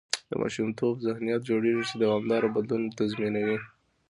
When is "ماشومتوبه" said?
0.41-1.03